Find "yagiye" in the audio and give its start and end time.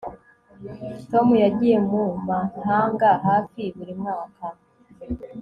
1.43-1.77